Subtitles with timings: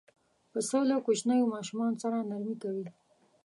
[0.51, 2.85] پسه له کوچنیو ماشومانو سره نرمي کوي.